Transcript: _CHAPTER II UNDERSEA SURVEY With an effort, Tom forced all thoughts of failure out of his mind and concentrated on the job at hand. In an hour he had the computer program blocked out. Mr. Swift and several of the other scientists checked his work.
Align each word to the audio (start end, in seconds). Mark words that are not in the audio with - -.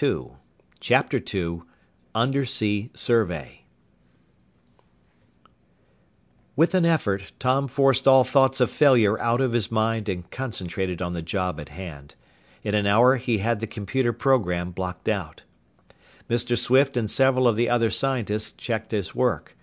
_CHAPTER 0.80 1.18
II 1.34 1.60
UNDERSEA 2.14 2.88
SURVEY 2.94 3.66
With 6.56 6.74
an 6.74 6.86
effort, 6.86 7.32
Tom 7.38 7.68
forced 7.68 8.08
all 8.08 8.24
thoughts 8.24 8.62
of 8.62 8.70
failure 8.70 9.18
out 9.20 9.42
of 9.42 9.52
his 9.52 9.70
mind 9.70 10.08
and 10.08 10.30
concentrated 10.30 11.02
on 11.02 11.12
the 11.12 11.20
job 11.20 11.60
at 11.60 11.68
hand. 11.68 12.14
In 12.64 12.74
an 12.74 12.86
hour 12.86 13.16
he 13.16 13.36
had 13.44 13.60
the 13.60 13.66
computer 13.66 14.14
program 14.14 14.70
blocked 14.70 15.06
out. 15.10 15.42
Mr. 16.30 16.56
Swift 16.56 16.96
and 16.96 17.10
several 17.10 17.46
of 17.46 17.56
the 17.56 17.68
other 17.68 17.90
scientists 17.90 18.52
checked 18.52 18.92
his 18.92 19.14
work. 19.14 19.54